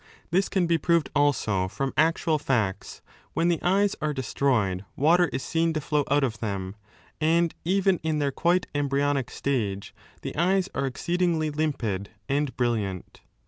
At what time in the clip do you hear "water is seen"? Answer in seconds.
4.95-5.73